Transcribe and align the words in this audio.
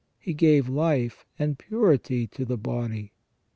He 0.17 0.33
gave 0.33 0.67
life 0.67 1.27
and 1.37 1.59
purity 1.59 2.25
to 2.25 2.43
the 2.43 2.57
body. 2.57 3.13